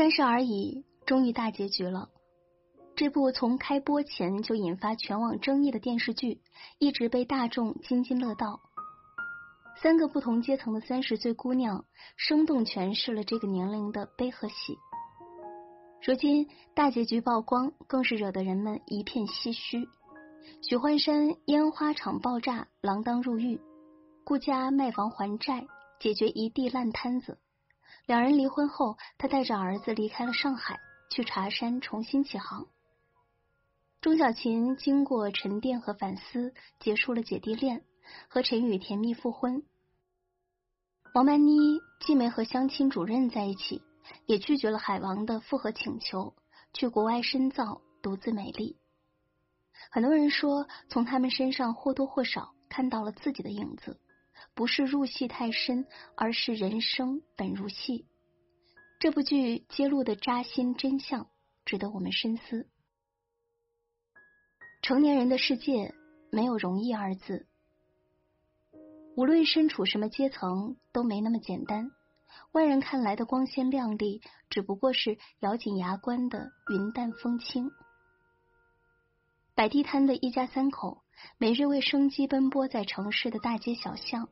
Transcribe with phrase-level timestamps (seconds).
[0.00, 2.08] 三十而已，终于大结局了。
[2.96, 6.40] 这部从开播前就引发全网争议的电视剧，
[6.78, 8.62] 一直被大众津津乐道。
[9.82, 11.84] 三个不同阶层的三十岁姑娘，
[12.16, 14.78] 生动诠释了这个年龄的悲和喜。
[16.02, 19.86] 如今大结局曝光，更是惹得人们一片唏嘘。
[20.62, 23.58] 许幻山烟花厂爆炸，锒铛入狱；
[24.24, 25.66] 顾家卖房还债，
[26.00, 27.36] 解决一地烂摊子。
[28.06, 32.66] 两人离婚后，他带着儿子离开了上海，去茶山重新起航。
[34.00, 37.84] 钟小琴经过沉淀和反思，结束了姐弟恋，
[38.28, 39.62] 和陈宇甜蜜复婚。
[41.14, 43.82] 王曼妮既没和相亲主任在一起，
[44.26, 46.34] 也拒绝了海王的复合请求，
[46.72, 48.78] 去国外深造，独自美丽。
[49.90, 54.00] 很多人说，从他们身上或多或少看到了自己的影子。
[54.54, 58.06] 不是入戏太深，而是人生本入戏。
[58.98, 61.28] 这部剧揭露的扎心真相，
[61.64, 62.68] 值得我们深思。
[64.82, 65.94] 成年人的世界
[66.30, 67.46] 没有容易二字，
[69.16, 71.90] 无论身处什么阶层，都没那么简单。
[72.52, 77.70] 外人看来的光鲜亮丽，只不过是咬紧牙关的云淡风轻。
[79.54, 81.02] 摆地摊的一家三口。
[81.38, 84.28] 每日为生计奔波在城市的大街小巷，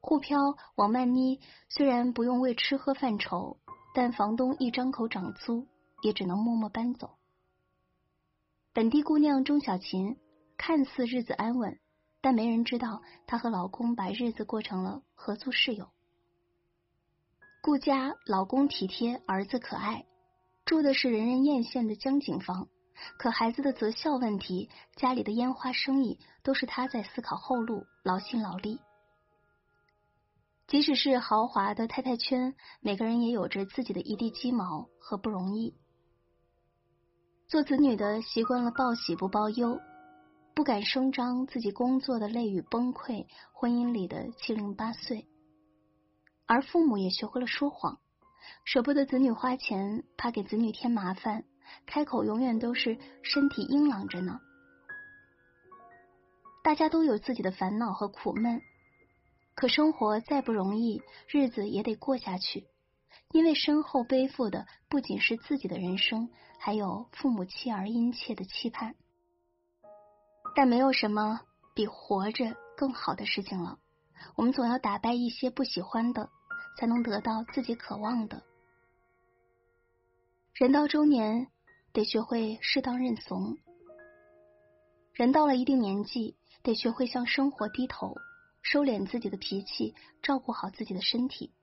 [0.00, 3.58] 沪漂王曼妮虽然不用为吃喝犯愁，
[3.94, 5.66] 但房东一张口涨租，
[6.02, 7.18] 也只能默默搬走。
[8.72, 10.16] 本地姑娘钟小琴
[10.56, 11.78] 看似日子安稳，
[12.20, 15.88] 但没人知道她和老公把日子过成了合租室友。
[17.62, 20.06] 顾家老公体贴，儿子可爱，
[20.64, 22.68] 住的是人人艳羡的江景房。
[23.18, 28.80] 可孩子的择校问题，家里的烟花生意，都是他在思考后路，劳心劳力。
[30.66, 35.76] 即使是豪华的太太圈，每个人也有着自己的一地鸡毛和不容易。
[37.46, 39.78] 做子女的习惯了报喜不报忧，
[40.54, 45.28] 不敢声张自己工作的累与崩溃，婚姻里的七零八碎。
[46.46, 48.00] 而父母也学会了说谎，
[48.64, 51.44] 舍不得子女花钱，怕给子女添麻烦。
[51.86, 54.40] 开口永远都是身体硬朗着呢。
[56.62, 58.60] 大家都有自己的烦恼和苦闷，
[59.54, 62.66] 可生活再不容易，日子也得过下去。
[63.30, 66.28] 因为身后背负的不仅是自己的人生，
[66.58, 68.94] 还有父母妻儿殷切的期盼。
[70.54, 71.40] 但没有什么
[71.74, 73.78] 比活着更好的事情了。
[74.34, 76.30] 我们总要打败一些不喜欢的，
[76.78, 78.42] 才能得到自己渴望的。
[80.54, 81.48] 人到中年。
[81.96, 83.56] 得学会适当认怂，
[85.14, 88.14] 人到了一定年纪，得学会向生活低头，
[88.60, 91.54] 收敛自己的脾气，照顾好自己的身体。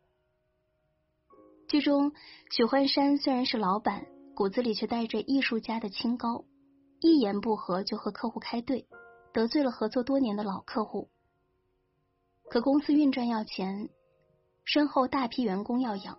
[1.67, 2.13] 剧中
[2.49, 6.45] 许幻山虽然是老板，骨子里却带着艺术家的清高，
[6.99, 8.87] 一言不合就和客户开对，
[9.33, 11.11] 得罪了合作多年的老客户。
[12.49, 13.87] 可公司运转要钱，
[14.65, 16.17] 身后大批员工要养，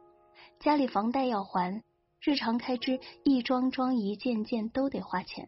[0.61, 1.83] 家里房贷要还。
[2.25, 5.47] 日常开支一桩桩一件件都得花钱，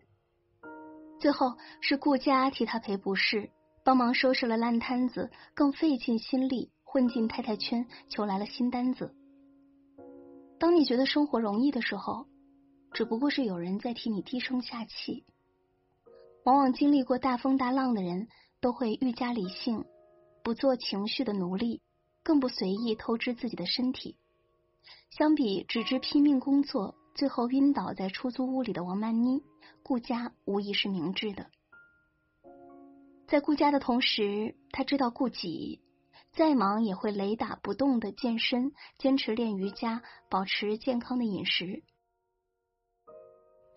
[1.19, 3.49] 最后是顾家替他赔不是，
[3.83, 9.15] 帮忙收拾了烂摊子，更费尽心力混进太太圈，求来了新单子。
[10.59, 12.27] 当你觉得生活容易的时候，
[12.93, 15.25] 只不过是有人在替你低声下气。
[16.45, 18.29] 往往经历过大风大浪的人，
[18.61, 19.87] 都会愈加理性，
[20.45, 21.81] 不做情绪的奴隶，
[22.23, 24.19] 更不随意透支自己的身体。
[25.11, 29.43] 相比只知拼命工作，最后晕倒在出租屋里的王曼妮，
[29.83, 31.47] 顾家无疑是明智的。
[33.27, 35.81] 在顾家的同时，他知道顾己，
[36.33, 41.83] 再忙也会雷打不动的健身，坚持练瑜伽，保持健康的饮食。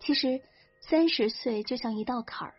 [0.00, 0.40] 其实
[0.82, 2.54] 三十岁就像一道坎儿，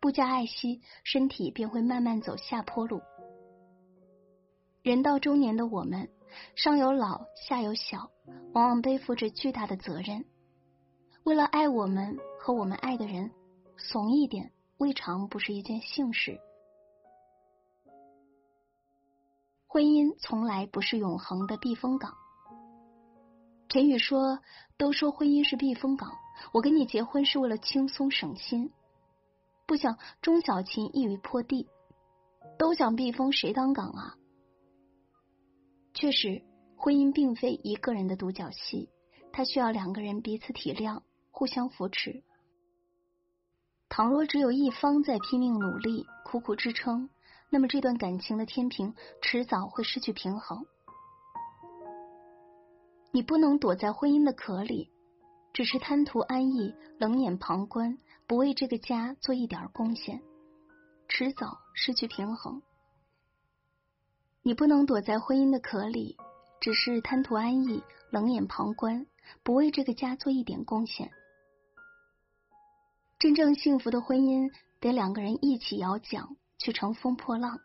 [0.00, 3.00] 不加爱惜，身体便会慢慢走下坡路。
[4.82, 6.08] 人到中年的我们。
[6.54, 8.10] 上有老，下有小，
[8.52, 10.24] 往往背负着巨大的责任。
[11.24, 13.30] 为了爱我们和我们爱的人，
[13.76, 16.38] 怂一点未尝不是一件幸事。
[19.66, 22.14] 婚姻从来不是永恒的避风港。
[23.68, 24.38] 陈宇说
[24.78, 26.12] ：“都说婚姻是避风港，
[26.52, 28.70] 我跟你结婚是为了轻松省心。”
[29.66, 31.66] 不想钟小琴一语破地，
[32.58, 34.14] 都想避风，谁当港啊？
[36.04, 36.42] 确实，
[36.76, 38.90] 婚姻并非一个人的独角戏，
[39.32, 42.22] 它需要两个人彼此体谅，互相扶持。
[43.88, 47.08] 倘若只有一方在拼命努力、苦苦支撑，
[47.48, 50.66] 那么这段感情的天平迟早会失去平衡。
[53.10, 54.90] 你不能躲在婚姻的壳里，
[55.54, 57.96] 只是贪图安逸、冷眼旁观。
[58.26, 60.20] 不为这个家做一点贡献，
[61.08, 62.60] 迟早失去平衡。
[64.46, 66.18] 你不能躲在婚姻的壳里，
[66.60, 69.06] 只是贪图安逸、冷眼旁观，
[69.42, 71.10] 不为这个家做一点贡献。
[73.18, 77.58] 真正幸福的婚姻，得两个人一起摇桨去乘风破浪。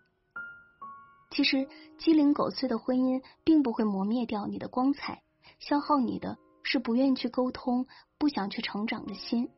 [1.31, 1.67] 其实
[1.97, 5.21] 鸡零狗碎的婚姻，并不会磨灭掉你的光彩，
[5.59, 7.87] 消耗你的是不愿意去沟通、
[8.17, 9.49] 不想去成长的心。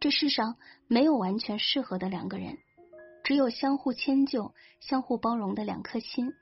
[0.00, 0.56] 这世上
[0.88, 2.58] 没有完全适合的两个人，
[3.26, 6.32] 只有相互迁就、相互包容的两颗心。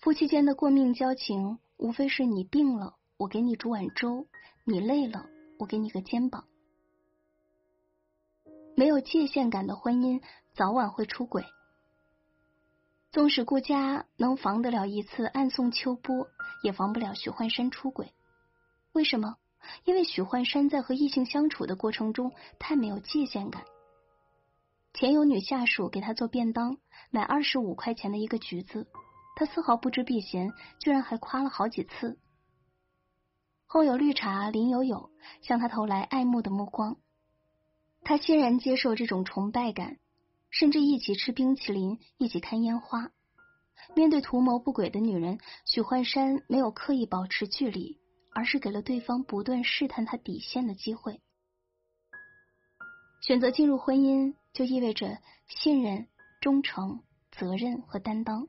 [0.00, 4.26] 夫妻间的过命交情，无非是你病了，我给你煮碗粥；
[4.64, 5.26] 你累了，
[5.60, 6.46] 我给你个肩膀。
[8.74, 10.20] 没有界限感的婚姻，
[10.54, 11.44] 早晚会出轨。
[13.12, 16.26] 纵使顾家能防得了一次暗送秋波，
[16.64, 18.12] 也防不了许幻山出轨。
[18.90, 19.36] 为什么？
[19.84, 23.62] 因为许幻山在和异性相处的过程中太没有界限感。
[24.94, 26.78] 前有女下属给他做便当，
[27.10, 28.86] 买二十五块钱的一个橘子，
[29.36, 32.18] 他丝毫不知避嫌，居然还夸了好几次。
[33.66, 35.10] 后有绿茶林有有
[35.42, 36.96] 向他投来爱慕的目光，
[38.02, 39.98] 他欣然接受这种崇拜感，
[40.48, 43.10] 甚至一起吃冰淇淋，一起看烟花。
[43.94, 48.00] 面对图谋不轨的女人，许幻山没有刻意保持距离。
[48.36, 51.20] 而是给了对方不断试探他底线的机会。
[53.22, 56.08] 选择进入婚姻，就意味着信任、
[56.40, 58.48] 忠诚、责任和担当。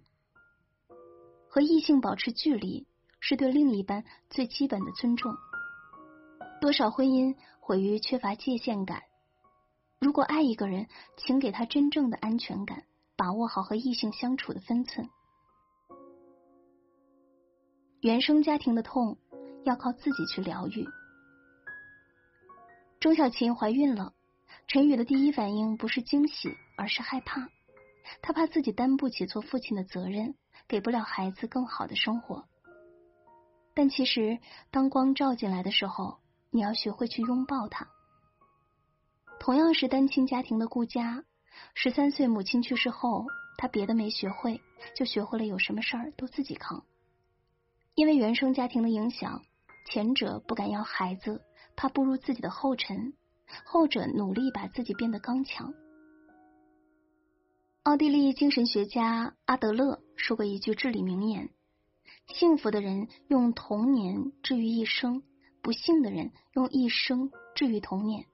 [1.50, 2.88] 和异性保持距离，
[3.20, 5.36] 是对另一半最基本的尊重。
[6.62, 9.04] 多少婚姻毁于缺乏界限感。
[10.00, 10.88] 如果爱一个人，
[11.18, 12.86] 请给他真正的安全感，
[13.18, 15.10] 把握好和异性相处的分寸。
[18.00, 19.18] 原生家庭的痛。
[19.66, 20.86] 要靠自己去疗愈。
[23.00, 24.14] 钟小琴怀孕了，
[24.68, 27.50] 陈宇的第一反应不是惊喜，而是害怕。
[28.22, 30.36] 他怕自己担不起做父亲的责任，
[30.68, 32.46] 给不了孩子更好的生活。
[33.74, 34.40] 但其实，
[34.72, 36.20] 当光照进来的时候，
[36.52, 37.88] 你要学会去拥抱他。
[39.40, 41.24] 同样是单亲家庭的顾家，
[41.74, 43.26] 十三岁母亲去世后，
[43.58, 44.62] 他别的没学会，
[44.96, 46.84] 就学会了有什么事儿都自己扛。
[47.94, 49.42] 因为原生家庭的影响。
[49.88, 51.44] 前者不敢要孩子，
[51.76, 53.14] 怕步入自己的后尘；
[53.66, 55.74] 后者努力把自己变得刚强。
[57.84, 61.50] 奥地利精神学家阿德勒说过一句至理名言
[62.34, 65.24] ：“幸福的人用童年治愈一生，
[65.62, 68.26] 不幸的人用一生治愈童年。”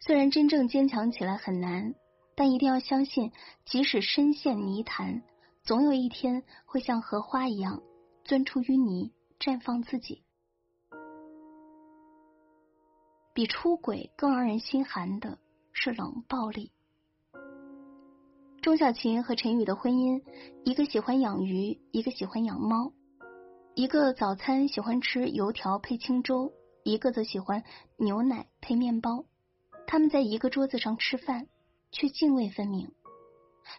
[0.00, 1.94] 虽然真正坚强起来很难，
[2.34, 3.32] 但一定要相信，
[3.64, 5.22] 即使深陷泥潭，
[5.64, 7.82] 总有一天会像荷花一样
[8.24, 9.12] 钻出淤泥。
[9.38, 10.22] 绽放自己，
[13.36, 15.36] 比出轨更让人心寒的
[15.74, 16.72] 是冷暴力。
[18.62, 20.22] 钟小琴和陈宇的婚姻，
[20.64, 22.94] 一个喜欢养鱼，一个喜欢养猫；
[23.74, 26.50] 一个早餐喜欢吃油条配清粥，
[26.82, 27.62] 一个则喜欢
[27.98, 29.26] 牛奶配面包。
[29.86, 31.46] 他们在一个桌子上吃饭，
[31.92, 32.90] 却泾渭分明。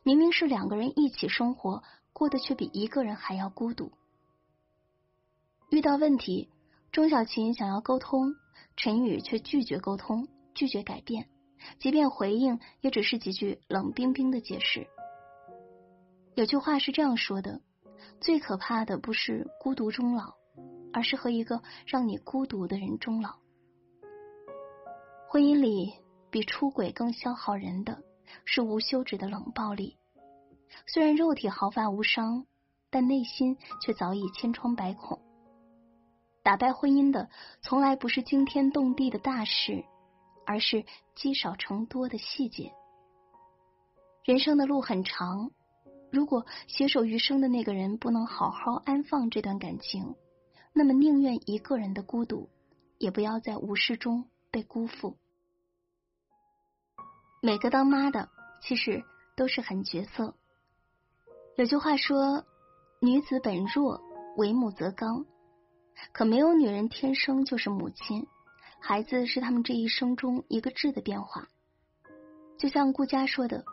[0.04, 1.82] 明明是两个人一起生活，
[2.14, 3.92] 过得却比一个人还要孤独。
[5.72, 6.48] 遇到问题，
[6.98, 8.34] 钟小琴想要沟通，
[8.76, 11.30] 陈宇却拒绝沟通，拒绝改变，
[11.78, 14.88] 即便回应，也只是几句冷冰冰的解释。
[16.34, 17.62] 有句话是这样说的：
[18.20, 20.34] 最可怕的不是孤独终老，
[20.92, 23.36] 而是和一个让你孤独的人终老。
[25.30, 25.94] 婚姻里
[26.32, 28.02] 比出轨更消耗人的
[28.44, 30.00] 是无休止的冷暴力，
[30.88, 32.48] 虽然肉体毫发无伤，
[32.90, 35.27] 但内心却早已千疮百孔。
[36.48, 37.28] 打败婚姻的，
[37.62, 39.84] 从来不是惊天动地的大事，
[40.46, 42.72] 而是积少成多的细节。
[44.24, 45.52] 人生的路很长，
[46.10, 50.16] 如果携手余生的那个人不能好好安放这段感情，
[50.72, 52.48] 那么宁愿一个人的孤独，
[52.98, 55.18] 也不要在无视中被辜负。
[57.42, 58.30] 每个当妈的，
[58.62, 59.04] 其实
[59.36, 60.34] 都是狠角色。
[61.58, 62.46] 有句话说
[63.04, 64.02] ：“女子本弱，
[64.38, 65.26] 为母则刚。”
[66.12, 68.28] 可没有女人天生就是母亲，
[68.80, 71.48] 孩子是他们这一生中一个质的变化。
[72.58, 73.64] 就像顾佳说的：“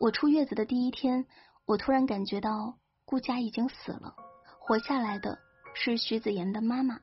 [0.00, 1.26] 我出月子的第一天，
[1.64, 4.14] 我突然感觉到顾佳已经死了，
[4.58, 5.38] 活下来的
[5.74, 7.00] 是徐子言的妈妈。”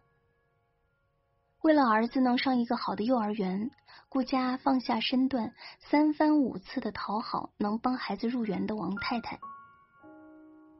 [1.64, 3.72] 为了儿子能上一个好的幼儿园，
[4.10, 9.40] 顾佳放下身段，三番五次的讨好能帮孩子入园的王太太。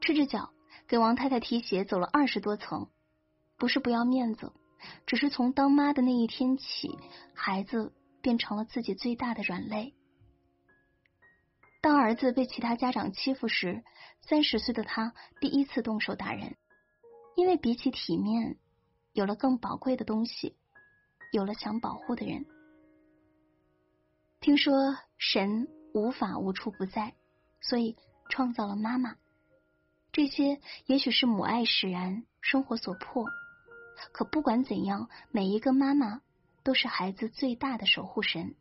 [0.02, 0.50] 赤着脚
[0.86, 2.90] 给王太太提鞋，走了二十多层，
[3.64, 4.52] 不是不要面子，
[5.06, 6.98] 只是从当妈的那一天起，
[7.34, 9.94] 孩子变成了自己最大的软肋。
[11.80, 13.82] 当儿子被其他家长欺负时，
[14.20, 16.58] 三十岁的他第一次动手打人，
[17.36, 18.58] 因为比起体面，
[19.14, 20.54] 有了更宝贵的东西，
[21.32, 22.44] 有了想保护的人。
[24.40, 27.14] 听说神无法无处不在，
[27.62, 27.96] 所以
[28.28, 29.16] 创造了妈妈。
[30.12, 33.24] 这些也许是母爱使然，生活所迫。
[34.12, 36.20] 可不管怎样，每一个妈妈
[36.62, 38.54] 都是孩子最大的守护神。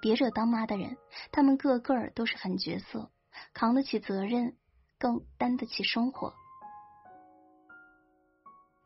[0.00, 0.96] 别惹当妈的人，
[1.32, 3.10] 他们个个都是狠角色，
[3.52, 4.56] 扛得起责任，
[4.98, 6.34] 更担得起生活。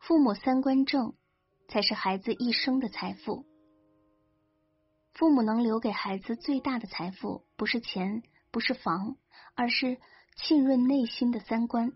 [0.00, 1.14] 父母三观正，
[1.68, 3.46] 才是孩子一生的财富。
[5.14, 9.16] 父母能留给孩子最大的财富，不是钱，不是房，
[9.54, 9.98] 而是。
[10.34, 11.92] 浸润内心的三观。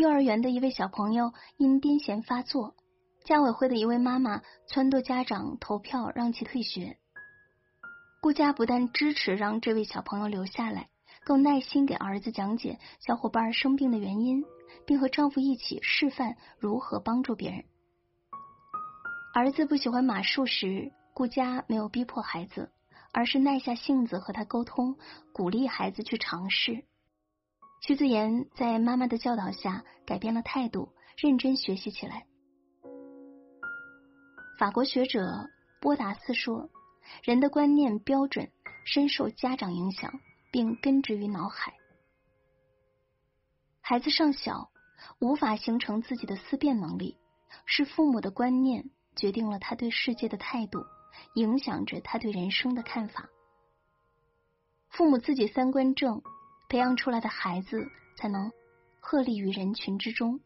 [0.00, 2.74] 幼儿园的一位小朋友因癫痫发作，
[3.22, 6.96] 家委会的一位妈妈撺掇家长投票让其退学。
[8.22, 10.88] 顾家不但支持让这位小朋友留下来，
[11.22, 14.42] 更耐心给儿子讲解小伙伴生病的原因，
[14.86, 17.62] 并和丈夫一起示范如何帮助别人。
[19.34, 22.72] 儿子不喜欢马术时，顾家没有逼迫孩子，
[23.12, 24.96] 而是耐下性子和他沟通，
[25.34, 26.86] 鼓励孩子去尝试。
[27.80, 32.26] 徐子言在妈妈的教导下改变了态度，认真学习起来。
[34.58, 35.48] 法国学者
[35.80, 36.68] 波达斯说
[37.24, 38.52] ：“人的观念标准
[38.84, 40.12] 深受家长影响，
[40.52, 41.72] 并根植于脑海。
[43.80, 44.70] 孩子尚小，
[45.18, 47.16] 无法形成自己的思辨能力，
[47.64, 50.84] 是父母的观念决定了他对世界的态度，
[51.34, 53.30] 影响着他对人生的看法。
[54.90, 56.20] 父母自己三观正。”
[56.70, 58.52] 培养出来的孩子才能
[59.00, 60.40] 鹤立于人群之中。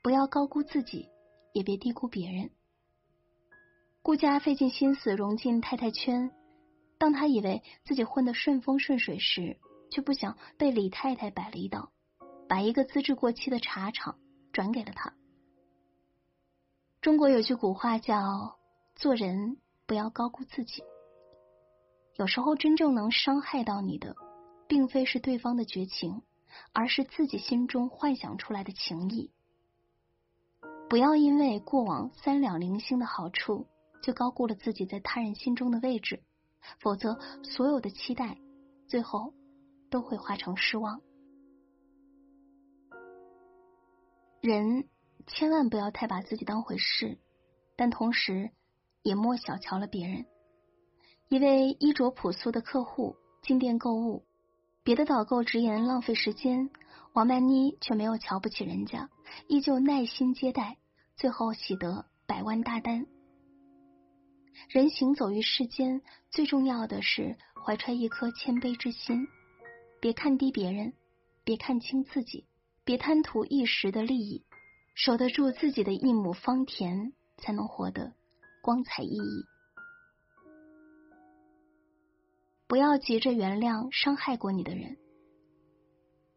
[0.00, 1.08] 不要高估自己，
[1.52, 2.52] 也别低估别人。
[4.00, 6.30] 顾家费尽心思融进太太圈，
[6.98, 9.58] 当他以为自己混得顺风顺水时，
[9.90, 11.90] 却不想被李太太摆了一道，
[12.48, 14.20] 把一个资质过期的茶厂
[14.52, 15.12] 转给了他。
[17.00, 18.56] 中国有句古话叫
[18.94, 20.84] “做人不要高估自己”。
[22.20, 24.14] 有时候，真正能伤害到你的，
[24.68, 26.20] 并非是对方的绝情，
[26.74, 29.30] 而是自己心中幻想出来的情谊。
[30.90, 33.66] 不要因为过往三两零星的好处，
[34.02, 36.22] 就高估了自己在他人心中的位置，
[36.78, 38.36] 否则所有的期待，
[38.86, 39.32] 最后
[39.88, 41.00] 都会化成失望。
[44.42, 44.90] 人
[45.26, 47.18] 千万不要太把自己当回事，
[47.76, 48.50] 但同时
[49.00, 50.26] 也莫小瞧了别人。
[51.30, 54.24] 一位衣着朴素的客户进店购物，
[54.82, 56.68] 别的导购直言浪费时间，
[57.12, 59.08] 王曼妮却没有瞧不起人家，
[59.46, 60.76] 依旧耐心接待，
[61.14, 63.06] 最后喜得百万大单。
[64.70, 69.28] 人行走于世间，最重要的是怀揣一颗谦卑之心，
[70.00, 70.94] 别看低别人，
[71.44, 72.44] 别看轻自己，
[72.82, 74.44] 别贪图一时的利益，
[74.96, 78.14] 守得住自己的一亩方田，才能活得
[78.64, 79.46] 光彩熠熠。
[82.70, 84.96] 不要急着原谅伤害过你的人。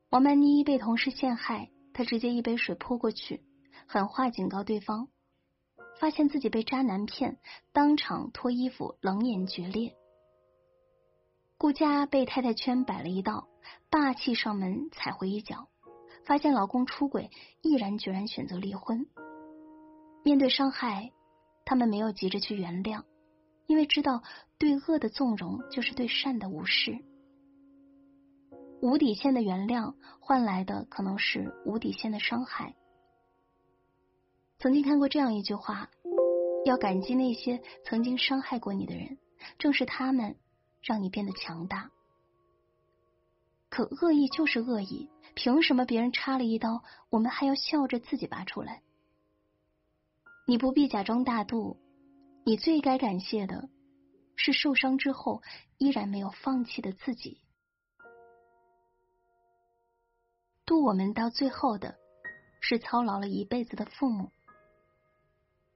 [0.10, 3.44] 王曼妮被同事陷害，她直接一杯水泼过去，
[3.86, 5.10] 狠话警告对方，
[6.00, 7.38] 发现自己被渣男骗，
[7.72, 9.96] 当场脱衣服，冷眼决裂。
[11.60, 13.48] 顾家被太太圈摆了一道，
[13.92, 15.68] 霸气上门踩回一脚，
[16.25, 17.30] 发现老公出轨，
[17.62, 19.06] 毅然决然选择离婚。
[20.24, 21.12] 面对伤害，
[21.63, 23.04] 他们没有急着去原谅。
[23.66, 24.24] 因为知道
[24.63, 27.03] 对恶的纵容就是对善的无视，
[28.82, 32.74] 无底线的原谅换来的可能是无底线的伤害。
[34.60, 35.89] 曾经看过这样一句话：
[36.63, 39.17] 要感激那些曾经伤害过你的人，
[39.58, 40.38] 正是他们
[40.82, 41.91] 让你变得强大。
[43.67, 48.82] 可恶意就是恶意，凭什么别人插了一刀，我们还要笑着自己拔出来？
[50.48, 51.75] 你不必假装大度。
[52.46, 53.67] 你最该感谢的，
[54.36, 55.42] 是受伤之后
[55.78, 57.42] 依然没有放弃的自己。
[60.66, 61.96] 渡我们到最后的
[62.62, 64.32] 是操劳了一辈子的父母。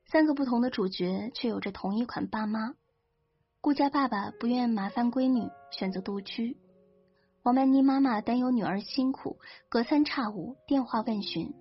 [0.05, 2.75] 三个不同的主角却有着同一款爸妈。
[3.59, 6.57] 顾家爸爸不愿麻烦闺女选择独居。
[7.43, 11.53] 王曼妮妈妈担忧女儿辛苦隔三差五电话问询。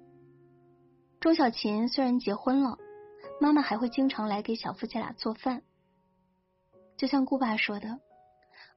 [1.21, 2.79] 钟小琴虽然结婚了
[3.41, 5.63] 妈妈还会经常来给小夫妻俩做饭
[6.97, 8.01] 就像顾爸说的：“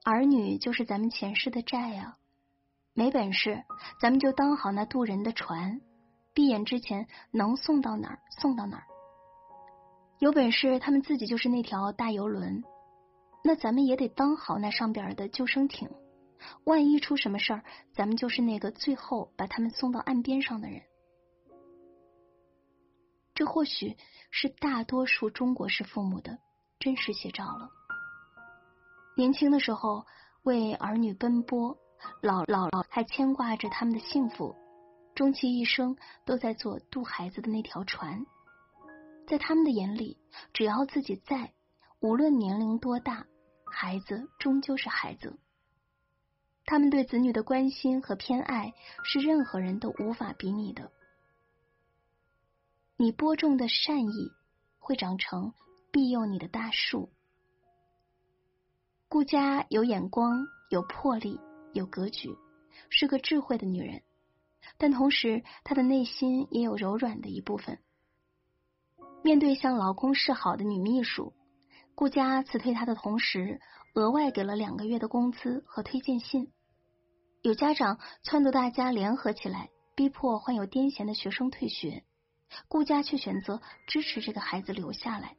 [0.03, 2.17] 儿女就是咱们前世的债呀，
[2.93, 3.63] 没本事，
[4.01, 5.81] 咱们就当好那渡人的船，
[6.33, 8.83] 闭眼之前能送到哪儿送到哪儿。
[10.19, 12.63] 有本事，他们自己就是那条大游轮。”
[13.41, 15.89] 那咱们也得当好那上边的救生艇，
[16.65, 20.81] 万一出什么事儿，咱们就是那个最后把他们送到岸边上的人。
[23.33, 23.95] 这或许
[24.29, 26.37] 是大多数中国式父母的
[26.79, 27.69] 真实写照了。
[29.15, 30.05] 年轻的时候
[30.43, 31.77] 为儿女奔波，
[32.21, 34.55] 老老老还牵挂着他们的幸福，
[35.13, 38.25] 终其一生都在做渡孩子的那条船。
[39.27, 40.17] 在他们的眼里，
[40.53, 41.53] 只要自己在。
[41.99, 43.25] 无论年龄多大，
[43.65, 45.37] 孩子终究是孩子。
[46.65, 48.73] 他们对子女的关心和偏爱
[49.03, 50.91] 是任何人都无法比拟的。
[52.95, 54.31] 你播种的善意
[54.77, 55.53] 会长成
[55.91, 57.11] 庇佑你的大树。
[59.11, 61.39] 顾家有眼光，有魄力，
[61.73, 62.29] 有格局，
[62.91, 64.03] 是个智慧的女人，
[64.77, 67.79] 但同时她的内心也有柔软的一部分。
[69.23, 71.33] 面对向老公示好的女秘书。
[71.95, 73.59] 顾家辞退她的同时，
[73.95, 76.53] 额外给了两个月的工资和推荐信。
[77.41, 82.03] 有家长撺掇大家联合起来，逼迫患有癫痫的学生退学，
[82.67, 85.35] 顾家却选择支持这个孩子留下来。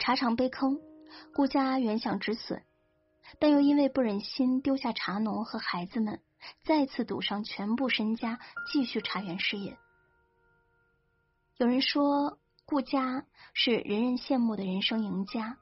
[0.00, 0.80] 茶厂被坑，
[1.34, 2.62] 顾家原想止损，
[3.38, 6.20] 但又因为不忍心丢下茶农和孩子们，
[6.64, 8.38] 再次赌上全部身家
[8.72, 9.76] 继续茶园事业。
[11.56, 12.38] 有人说。
[12.68, 15.56] 顾家是人人羡慕的人生赢家，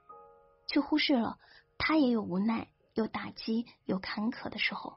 [0.66, 1.36] 却忽视了
[1.76, 4.94] 他也有无奈、有打击、有坎坷的时候。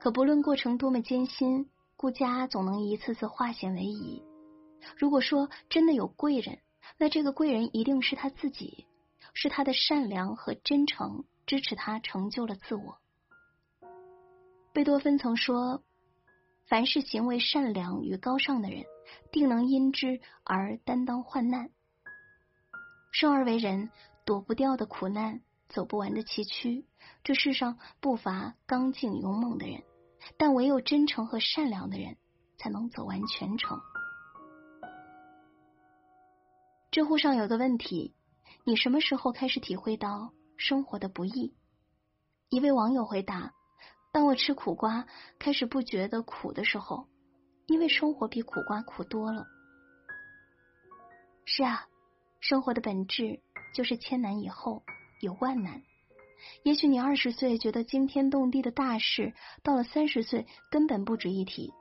[0.00, 4.24] 可不论过程多么艰辛，顾家总能一次次化险为夷。
[4.96, 6.58] 如果说真的有贵人，
[6.98, 8.86] 那这个贵人一定是他自己，
[9.34, 12.98] 是他的善良和真诚支持他成就了自我。
[14.72, 15.82] 贝多芬曾说
[16.66, 18.84] ：“凡是行为善良与高尚的人。”
[19.30, 21.70] 定能因之而担当患难。
[23.10, 23.90] 生而为人，
[24.24, 26.84] 躲不掉的苦难，走不完的崎岖。
[27.22, 29.82] 这世上不乏刚劲勇猛的人，
[30.38, 32.16] 但唯有真诚和善良的人，
[32.56, 33.82] 才能走完全程。
[36.92, 38.14] 知乎上有个问题：
[38.64, 41.56] 你什么时候开始体会到生活的不易？
[42.50, 43.50] 一位网友回答：
[44.12, 45.06] 当我吃苦瓜，
[45.38, 47.08] 开始不觉得苦的时候。
[47.66, 49.46] 因为生活比苦瓜苦多了。
[51.46, 51.86] 是啊，
[52.40, 53.40] 生活的本质
[53.74, 54.82] 就是千难以后
[55.22, 55.80] 有万难。
[56.62, 61.72] 也许你二十岁觉得惊天动地的大事，到了三十岁根本不值一提；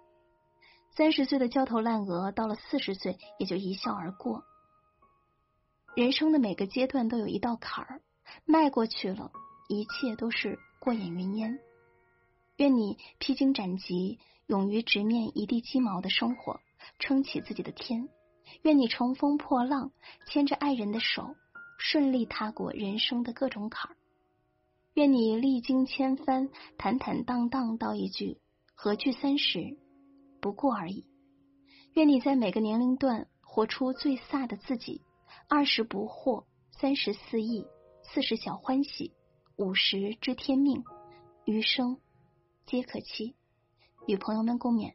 [0.96, 4.46] 三十岁的焦头烂额，到了四十岁也就一笑而过。
[5.96, 8.02] 人生的每个阶段都有一道坎儿，
[8.46, 9.32] 迈过去了，
[9.68, 11.60] 一切都是过眼云烟。
[12.58, 14.20] 愿你披荆斩棘。
[14.48, 16.60] 勇于直面一地鸡毛的生活，
[17.00, 18.10] 撑起自己的天。
[18.64, 19.94] 愿你乘风破浪，
[20.28, 21.36] 牵着爱人的手，
[21.78, 23.96] 顺利踏过人生的各种坎儿。
[24.94, 28.42] 愿你历经千帆，坦坦荡荡道一句
[28.76, 29.78] “何惧三十，
[30.42, 31.06] 不过而已”。
[31.96, 35.02] 愿你在每个年龄段活出最飒的自己。
[35.54, 37.68] 二十不惑，三十肆意，
[38.04, 39.12] 四十小欢喜，
[39.58, 40.82] 五十知天命，
[41.44, 42.00] 余生
[42.66, 43.36] 皆可期。
[44.08, 44.94] 与朋友们共勉。